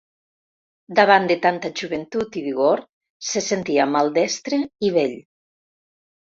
Davant 0.99 1.27
de 1.31 1.37
tanta 1.43 1.71
joventut 1.81 2.39
i 2.41 2.43
vigor, 2.47 2.83
se 3.29 3.45
sentia 3.51 3.89
maldestre 3.95 4.63
i 4.91 4.95
vell. 4.99 5.17